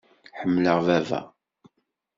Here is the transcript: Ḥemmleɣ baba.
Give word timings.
Ḥemmleɣ 0.39 0.77
baba. 0.87 1.21